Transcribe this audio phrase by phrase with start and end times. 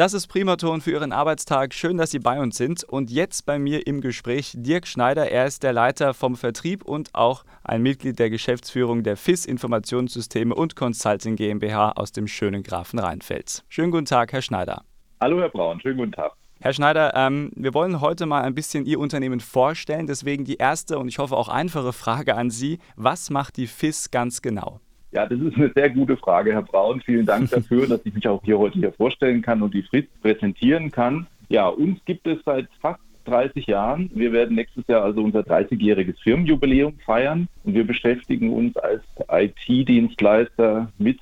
[0.00, 1.74] Das ist Primaton für Ihren Arbeitstag.
[1.74, 2.84] Schön, dass Sie bei uns sind.
[2.84, 5.30] Und jetzt bei mir im Gespräch Dirk Schneider.
[5.30, 10.54] Er ist der Leiter vom Vertrieb und auch ein Mitglied der Geschäftsführung der FIS Informationssysteme
[10.54, 13.62] und Consulting GmbH aus dem schönen Grafen Rheinfels.
[13.68, 14.84] Schönen guten Tag, Herr Schneider.
[15.20, 15.78] Hallo, Herr Braun.
[15.82, 16.32] Schönen guten Tag.
[16.60, 20.06] Herr Schneider, ähm, wir wollen heute mal ein bisschen Ihr Unternehmen vorstellen.
[20.06, 22.78] Deswegen die erste und ich hoffe auch einfache Frage an Sie.
[22.96, 24.80] Was macht die FIS ganz genau?
[25.12, 27.00] Ja, das ist eine sehr gute Frage, Herr Braun.
[27.00, 30.08] Vielen Dank dafür, dass ich mich auch hier heute hier vorstellen kann und die Frist
[30.22, 31.26] präsentieren kann.
[31.48, 34.10] Ja, uns gibt es seit fast 30 Jahren.
[34.14, 40.90] Wir werden nächstes Jahr also unser 30-jähriges Firmenjubiläum feiern und wir beschäftigen uns als IT-Dienstleister
[40.98, 41.18] mit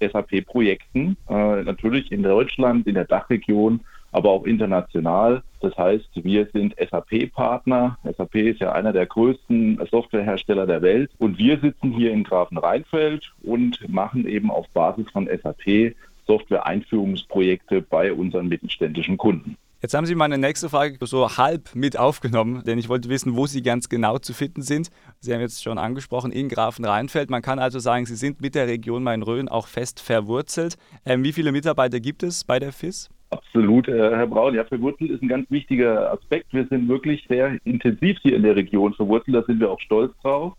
[0.00, 3.80] SAP-Projekten, äh, natürlich in Deutschland, in der Dachregion
[4.12, 5.42] aber auch international.
[5.60, 7.98] Das heißt, wir sind SAP-Partner.
[8.16, 11.10] SAP ist ja einer der größten Softwarehersteller der Welt.
[11.18, 15.94] Und wir sitzen hier in Grafenrheinfeld und machen eben auf Basis von SAP
[16.26, 19.56] Software-Einführungsprojekte bei unseren mittelständischen Kunden.
[19.82, 23.46] Jetzt haben Sie meine nächste Frage so halb mit aufgenommen, denn ich wollte wissen, wo
[23.46, 24.90] Sie ganz genau zu finden sind.
[25.20, 27.30] Sie haben jetzt schon angesprochen, in Grafenrheinfeld.
[27.30, 30.76] Man kann also sagen, Sie sind mit der Region Main-Rhön auch fest verwurzelt.
[31.06, 33.08] Ähm, wie viele Mitarbeiter gibt es bei der FIS?
[33.30, 34.54] Absolut, äh, Herr Braun.
[34.54, 36.52] Ja, verwurzelt ist ein ganz wichtiger Aspekt.
[36.52, 39.36] Wir sind wirklich sehr intensiv hier in der Region verwurzelt.
[39.36, 40.54] Da sind wir auch stolz drauf.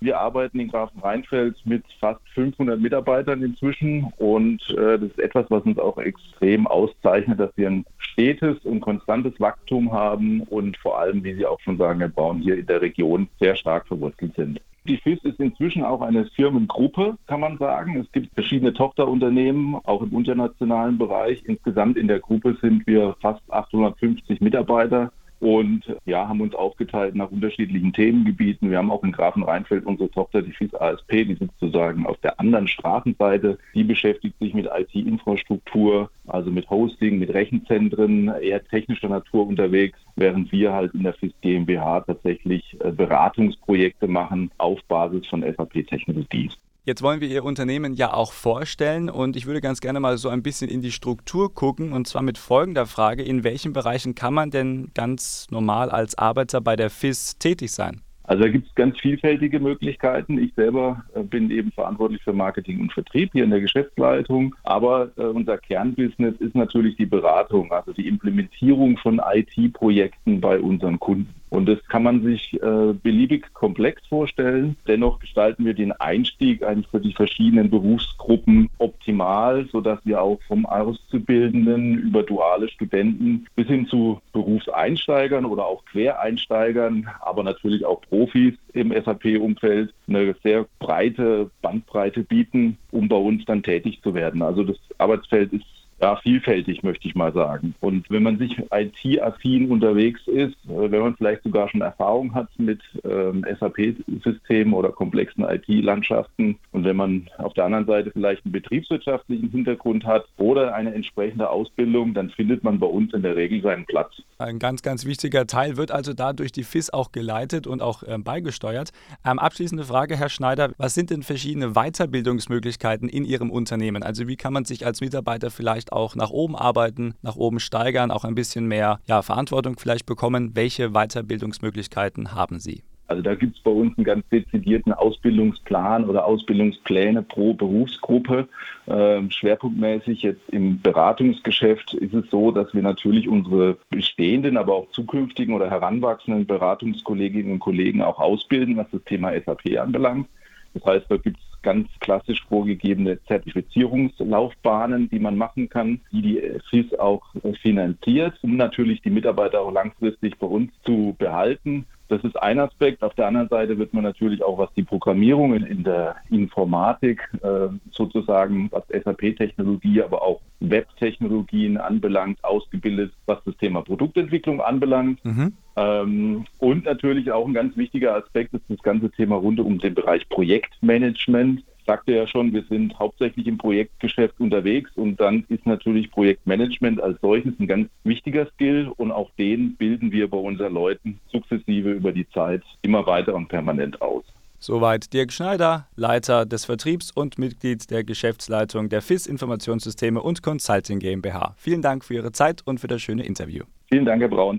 [0.00, 5.62] Wir arbeiten in Grafenrheinfeld mit fast 500 Mitarbeitern inzwischen und äh, das ist etwas, was
[5.62, 11.24] uns auch extrem auszeichnet, dass wir ein stetes und konstantes Wachstum haben und vor allem,
[11.24, 14.60] wie Sie auch schon sagen, Herr Braun, hier in der Region sehr stark verwurzelt sind.
[14.86, 17.98] Die FIS ist inzwischen auch eine Firmengruppe, kann man sagen.
[17.98, 21.42] Es gibt verschiedene Tochterunternehmen, auch im internationalen Bereich.
[21.46, 25.10] Insgesamt in der Gruppe sind wir fast 850 Mitarbeiter
[25.44, 28.70] und ja, haben uns aufgeteilt nach unterschiedlichen Themengebieten.
[28.70, 32.40] Wir haben auch in Grafenrheinfeld unsere Tochter, die FIS ASP, die sitzt sozusagen auf der
[32.40, 33.58] anderen Straßenseite.
[33.74, 40.50] Die beschäftigt sich mit IT-Infrastruktur, also mit Hosting, mit Rechenzentren, eher technischer Natur unterwegs, während
[40.50, 46.52] wir halt in der FIS GmbH tatsächlich äh, Beratungsprojekte machen auf Basis von SAP-Technologie.
[46.86, 50.28] Jetzt wollen wir Ihr Unternehmen ja auch vorstellen und ich würde ganz gerne mal so
[50.28, 54.34] ein bisschen in die Struktur gucken und zwar mit folgender Frage, in welchen Bereichen kann
[54.34, 58.02] man denn ganz normal als Arbeiter bei der FIS tätig sein?
[58.24, 60.36] Also da gibt es ganz vielfältige Möglichkeiten.
[60.38, 64.54] Ich selber äh, bin eben verantwortlich für Marketing und Vertrieb hier in der Geschäftsleitung.
[64.62, 70.98] Aber äh, unser Kernbusiness ist natürlich die Beratung, also die Implementierung von IT-Projekten bei unseren
[71.00, 71.34] Kunden.
[71.54, 74.76] Und das kann man sich äh, beliebig komplex vorstellen.
[74.88, 80.66] Dennoch gestalten wir den Einstieg eigentlich für die verschiedenen Berufsgruppen optimal, sodass wir auch vom
[80.66, 88.54] Auszubildenden über duale Studenten bis hin zu Berufseinsteigern oder auch Quereinsteigern, aber natürlich auch Profis
[88.72, 94.42] im SAP-Umfeld eine sehr breite Bandbreite bieten, um bei uns dann tätig zu werden.
[94.42, 95.64] Also das Arbeitsfeld ist
[96.00, 97.74] ja, vielfältig, möchte ich mal sagen.
[97.80, 102.48] Und wenn man sich IT-affin unterwegs ist, äh, wenn man vielleicht sogar schon Erfahrung hat
[102.58, 108.52] mit ähm, SAP-Systemen oder komplexen IT-Landschaften und wenn man auf der anderen Seite vielleicht einen
[108.52, 113.62] betriebswirtschaftlichen Hintergrund hat oder eine entsprechende Ausbildung, dann findet man bei uns in der Regel
[113.62, 114.22] seinen Platz.
[114.38, 118.24] Ein ganz, ganz wichtiger Teil wird also dadurch die FIS auch geleitet und auch ähm,
[118.24, 118.90] beigesteuert.
[119.24, 124.02] Ähm, abschließende Frage, Herr Schneider, was sind denn verschiedene Weiterbildungsmöglichkeiten in Ihrem Unternehmen?
[124.02, 128.10] Also wie kann man sich als Mitarbeiter vielleicht auch nach oben arbeiten, nach oben steigern,
[128.10, 130.56] auch ein bisschen mehr ja, Verantwortung vielleicht bekommen.
[130.56, 132.82] Welche Weiterbildungsmöglichkeiten haben Sie?
[133.06, 138.48] Also da gibt es bei uns einen ganz dezidierten Ausbildungsplan oder Ausbildungspläne pro Berufsgruppe.
[138.88, 144.90] Ähm, schwerpunktmäßig jetzt im Beratungsgeschäft ist es so, dass wir natürlich unsere bestehenden, aber auch
[144.90, 150.28] zukünftigen oder heranwachsenden Beratungskolleginnen und Kollegen auch ausbilden, was das Thema SAP anbelangt.
[150.72, 156.42] Das heißt, da gibt es ganz klassisch vorgegebene Zertifizierungslaufbahnen, die man machen kann, die die
[156.70, 157.22] FIS auch
[157.62, 161.86] finanziert, um natürlich die Mitarbeiter auch langfristig bei uns zu behalten.
[162.08, 163.02] Das ist ein Aspekt.
[163.02, 167.28] Auf der anderen Seite wird man natürlich auch, was die Programmierung in, in der Informatik
[167.42, 175.24] äh, sozusagen, was SAP-Technologie, aber auch Web-Technologien anbelangt, ausgebildet, was das Thema Produktentwicklung anbelangt.
[175.24, 175.52] Mhm.
[175.76, 179.94] Ähm, und natürlich auch ein ganz wichtiger Aspekt ist das ganze Thema rund um den
[179.94, 186.10] Bereich Projektmanagement sagte ja schon, wir sind hauptsächlich im Projektgeschäft unterwegs und dann ist natürlich
[186.10, 191.20] Projektmanagement als solches ein ganz wichtiger Skill und auch den bilden wir bei unseren Leuten
[191.26, 194.24] sukzessive über die Zeit immer weiter und permanent aus.
[194.58, 201.00] Soweit Dirk Schneider, Leiter des Vertriebs und Mitglied der Geschäftsleitung der FIS Informationssysteme und Consulting
[201.00, 201.54] GmbH.
[201.58, 203.64] Vielen Dank für Ihre Zeit und für das schöne Interview.
[203.90, 204.52] Vielen Dank, Herr Braun.